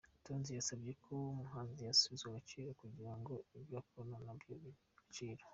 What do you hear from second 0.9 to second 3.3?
ko umuhanzi yasubizwa agaciro kugira